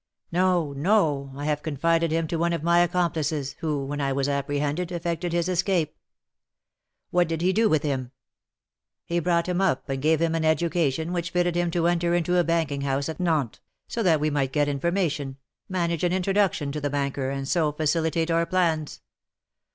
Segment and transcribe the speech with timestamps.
[0.31, 1.31] "No, no!
[1.35, 5.31] I have confided him to one of my accomplices, who, when I was apprehended, effected
[5.31, 5.95] his escape."
[7.11, 8.09] "What did he do with him?"
[9.05, 12.37] "He brought him up, and gave him an education which fitted him to enter into
[12.39, 15.37] a banking house at Nantes, so that we might get information,
[15.69, 19.01] manage an introduction to the banker, and so facilitate our plans.